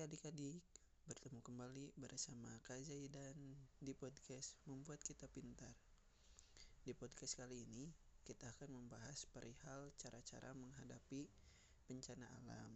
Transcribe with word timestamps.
adik-adik, 0.00 0.64
bertemu 1.04 1.44
kembali 1.44 1.92
bersama 2.00 2.48
Kak 2.64 2.80
Zaidan 2.88 3.36
di 3.84 3.92
podcast 3.92 4.56
Membuat 4.64 5.04
Kita 5.04 5.28
Pintar. 5.28 5.76
Di 6.80 6.96
podcast 6.96 7.36
kali 7.36 7.68
ini, 7.68 7.84
kita 8.24 8.48
akan 8.48 8.80
membahas 8.80 9.28
perihal 9.28 9.92
cara-cara 10.00 10.56
menghadapi 10.56 11.28
bencana 11.84 12.24
alam. 12.32 12.72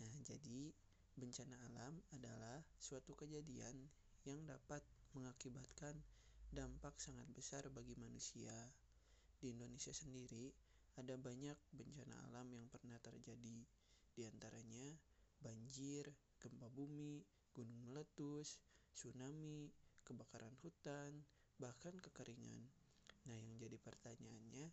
Nah, 0.00 0.14
jadi 0.24 0.72
bencana 1.20 1.68
alam 1.68 1.92
adalah 2.16 2.64
suatu 2.80 3.12
kejadian 3.12 3.76
yang 4.24 4.40
dapat 4.48 4.80
mengakibatkan 5.12 6.00
dampak 6.48 6.96
sangat 6.96 7.28
besar 7.36 7.68
bagi 7.68 7.92
manusia. 8.00 8.56
Di 9.36 9.52
Indonesia 9.52 9.92
sendiri, 9.92 10.48
ada 10.96 11.12
banyak 11.20 11.60
bencana 11.76 12.24
alam 12.32 12.48
yang 12.56 12.64
pernah 12.72 12.96
terjadi, 13.04 13.68
di 14.16 14.22
antaranya 14.24 14.96
banjir, 15.70 16.02
gempa 16.42 16.66
bumi, 16.66 17.22
gunung 17.54 17.78
meletus, 17.86 18.58
tsunami, 18.90 19.70
kebakaran 20.02 20.50
hutan, 20.66 21.22
bahkan 21.62 21.94
kekeringan. 21.94 22.66
Nah, 23.30 23.38
yang 23.38 23.54
jadi 23.54 23.78
pertanyaannya, 23.78 24.66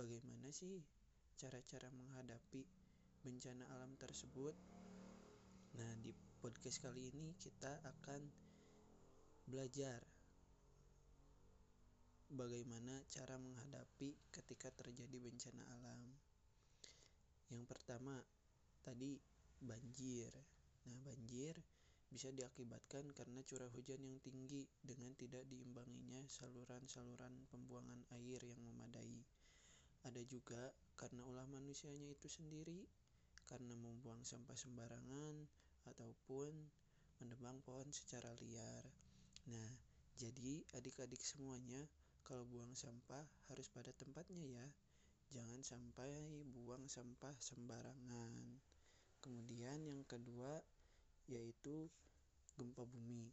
bagaimana 0.00 0.48
sih 0.48 0.80
cara-cara 1.36 1.92
menghadapi 1.92 2.64
bencana 3.20 3.68
alam 3.68 3.92
tersebut? 4.00 4.56
Nah, 5.76 5.92
di 6.00 6.16
podcast 6.40 6.80
kali 6.88 7.12
ini 7.12 7.36
kita 7.36 7.76
akan 7.84 8.24
belajar 9.44 10.00
bagaimana 12.32 12.96
cara 13.12 13.36
menghadapi 13.36 14.32
ketika 14.32 14.72
terjadi 14.72 15.20
bencana 15.20 15.68
alam. 15.76 16.00
Yang 17.52 17.68
pertama, 17.68 18.16
tadi 18.80 19.20
banjir. 19.60 20.32
Nah, 20.88 20.98
banjir 21.04 21.54
bisa 22.10 22.26
diakibatkan 22.34 23.14
karena 23.14 23.38
curah 23.46 23.70
hujan 23.70 24.02
yang 24.02 24.18
tinggi 24.18 24.66
dengan 24.82 25.14
tidak 25.14 25.46
diimbanginya 25.46 26.26
saluran-saluran 26.26 27.46
pembuangan 27.54 28.02
air 28.18 28.42
yang 28.42 28.58
memadai. 28.58 29.22
Ada 30.02 30.24
juga 30.26 30.74
karena 30.98 31.22
ulah 31.22 31.46
manusianya 31.46 32.10
itu 32.10 32.26
sendiri, 32.26 32.82
karena 33.46 33.74
membuang 33.78 34.26
sampah 34.26 34.58
sembarangan 34.58 35.36
ataupun 35.86 36.52
menebang 37.22 37.62
pohon 37.62 37.88
secara 37.94 38.32
liar. 38.42 38.84
Nah, 39.50 39.70
jadi 40.18 40.62
adik-adik 40.76 41.20
semuanya 41.20 41.84
kalau 42.24 42.46
buang 42.46 42.72
sampah 42.78 43.26
harus 43.50 43.66
pada 43.70 43.90
tempatnya 43.96 44.44
ya. 44.44 44.66
Jangan 45.30 45.62
sampai 45.62 46.42
buang 46.50 46.90
sampah 46.90 47.34
sembarangan. 47.38 48.34
Kemudian 49.20 49.84
yang 49.84 50.02
kedua 50.08 50.60
yaitu 51.28 51.86
gempa 52.56 52.84
bumi. 52.84 53.30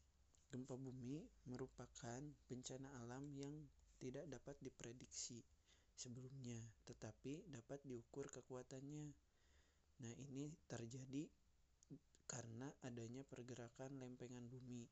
Gempa 0.47 0.75
bumi 0.79 1.19
merupakan 1.49 2.21
bencana 2.47 2.87
alam 3.03 3.27
yang 3.35 3.51
tidak 3.97 4.29
dapat 4.29 4.55
diprediksi 4.61 5.41
sebelumnya, 5.97 6.61
tetapi 6.85 7.49
dapat 7.49 7.81
diukur 7.83 8.29
kekuatannya. 8.29 9.09
Nah, 9.97 10.13
ini 10.29 10.45
terjadi 10.69 11.25
karena 12.29 12.69
adanya 12.85 13.25
pergerakan 13.25 13.97
lempengan 13.97 14.45
bumi. 14.45 14.85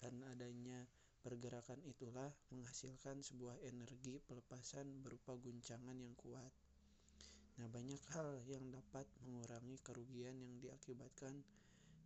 Karena 0.00 0.32
adanya 0.32 0.80
pergerakan 1.20 1.84
itulah 1.84 2.32
menghasilkan 2.50 3.20
sebuah 3.20 3.60
energi 3.68 4.18
pelepasan 4.24 5.04
berupa 5.04 5.36
guncangan 5.36 5.94
yang 6.00 6.16
kuat. 6.16 6.50
Hal 8.10 8.42
yang 8.50 8.74
dapat 8.74 9.06
mengurangi 9.22 9.78
kerugian 9.86 10.34
yang 10.34 10.58
diakibatkan 10.58 11.30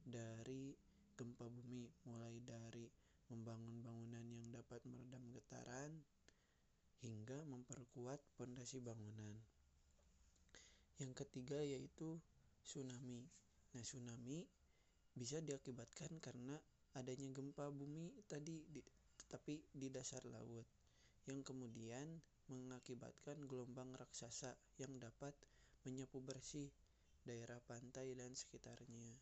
dari 0.04 0.76
gempa 1.16 1.48
bumi, 1.48 1.88
mulai 2.04 2.44
dari 2.44 2.84
membangun 3.32 3.80
bangunan 3.80 4.20
yang 4.20 4.44
dapat 4.52 4.84
meredam 4.84 5.24
getaran 5.32 5.96
hingga 7.00 7.40
memperkuat 7.48 8.20
pondasi 8.36 8.84
bangunan. 8.84 9.32
Yang 11.00 11.24
ketiga 11.24 11.64
yaitu 11.64 12.20
tsunami. 12.68 13.24
Nah, 13.72 13.80
tsunami 13.80 14.44
bisa 15.16 15.40
diakibatkan 15.40 16.20
karena 16.20 16.52
adanya 17.00 17.32
gempa 17.32 17.72
bumi 17.72 18.12
tadi 18.28 18.60
di, 18.68 18.84
tetapi 19.24 19.72
di 19.72 19.88
dasar 19.88 20.20
laut 20.28 20.68
yang 21.32 21.40
kemudian 21.40 22.20
mengakibatkan 22.52 23.40
gelombang 23.48 23.88
raksasa 23.96 24.52
yang 24.76 25.00
dapat 25.00 25.32
menyapu 25.84 26.20
bersih 26.20 26.68
daerah 27.24 27.60
pantai 27.64 28.12
dan 28.12 28.32
sekitarnya. 28.32 29.16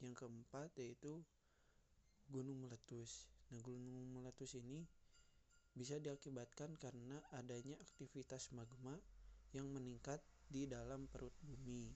Yang 0.00 0.24
keempat 0.24 0.70
yaitu 0.80 1.20
gunung 2.28 2.60
meletus. 2.64 3.24
Nah, 3.48 3.60
gunung 3.64 4.12
meletus 4.12 4.56
ini 4.60 4.84
bisa 5.72 5.96
diakibatkan 5.96 6.76
karena 6.76 7.16
adanya 7.36 7.76
aktivitas 7.80 8.52
magma 8.52 8.96
yang 9.56 9.68
meningkat 9.72 10.20
di 10.48 10.68
dalam 10.68 11.08
perut 11.08 11.32
bumi. 11.40 11.88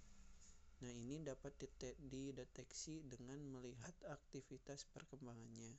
Nah, 0.82 0.90
ini 0.90 1.22
dapat 1.22 1.54
dideteksi 2.00 3.06
dengan 3.06 3.38
melihat 3.54 3.94
aktivitas 4.10 4.88
perkembangannya, 4.90 5.78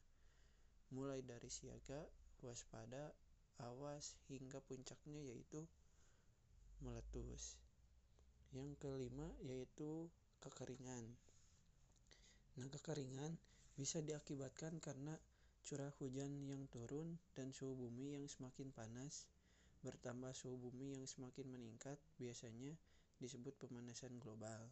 mulai 0.96 1.20
dari 1.26 1.52
siaga, 1.52 2.08
waspada, 2.40 3.12
awas 3.60 4.16
hingga 4.32 4.64
puncaknya 4.64 5.20
yaitu 5.20 5.60
meletus. 6.80 7.63
Yang 8.54 8.78
kelima 8.78 9.26
yaitu 9.42 10.08
kekeringan. 10.38 11.10
Nah, 12.62 12.70
kekeringan 12.70 13.34
bisa 13.74 13.98
diakibatkan 14.06 14.78
karena 14.78 15.18
curah 15.66 15.90
hujan 15.98 16.46
yang 16.46 16.70
turun 16.70 17.18
dan 17.34 17.50
suhu 17.50 17.74
bumi 17.74 18.14
yang 18.14 18.30
semakin 18.30 18.70
panas. 18.70 19.26
Bertambah 19.82 20.32
suhu 20.38 20.70
bumi 20.70 20.94
yang 20.94 21.10
semakin 21.10 21.50
meningkat 21.50 21.98
biasanya 22.22 22.78
disebut 23.18 23.58
pemanasan 23.58 24.22
global. 24.22 24.70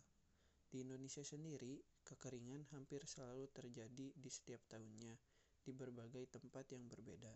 Di 0.71 0.85
Indonesia 0.85 1.25
sendiri, 1.25 1.81
kekeringan 2.05 2.63
hampir 2.71 3.03
selalu 3.03 3.49
terjadi 3.51 4.13
di 4.13 4.29
setiap 4.31 4.61
tahunnya 4.71 5.17
di 5.65 5.71
berbagai 5.75 6.31
tempat 6.31 6.69
yang 6.71 6.85
berbeda. 6.87 7.33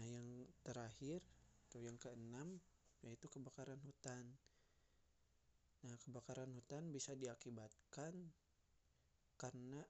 Nah, 0.00 0.06
yang 0.06 0.28
terakhir 0.64 1.20
atau 1.68 1.82
yang 1.82 1.98
keenam 1.98 2.56
yaitu 3.04 3.26
kebakaran 3.26 3.80
hutan. 3.84 4.24
Nah, 5.80 5.96
kebakaran 6.04 6.52
hutan 6.52 6.92
bisa 6.92 7.16
diakibatkan 7.16 8.12
karena 9.40 9.80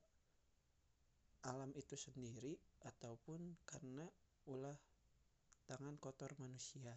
alam 1.51 1.75
itu 1.75 1.99
sendiri 1.99 2.55
ataupun 2.87 3.59
karena 3.67 4.07
ulah 4.47 4.77
tangan 5.67 5.99
kotor 5.99 6.31
manusia. 6.39 6.95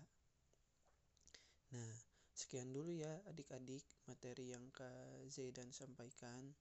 Nah, 1.74 1.94
sekian 2.38 2.70
dulu 2.70 2.94
ya 2.94 3.10
adik-adik 3.30 3.82
materi 4.06 4.54
yang 4.54 4.70
Kak 4.70 5.26
Zaidan 5.26 5.74
sampaikan. 5.74 6.54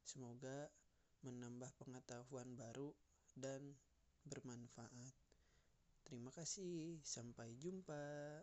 Semoga 0.00 0.72
menambah 1.20 1.68
pengetahuan 1.76 2.56
baru 2.56 2.96
dan 3.36 3.60
bermanfaat. 4.24 5.12
Terima 6.08 6.32
kasih, 6.32 6.96
sampai 7.04 7.52
jumpa. 7.60 8.40